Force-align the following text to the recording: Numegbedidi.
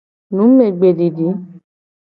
Numegbedidi. 0.35 1.27